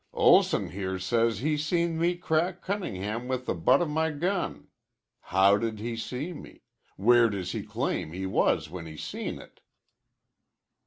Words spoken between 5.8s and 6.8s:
see me?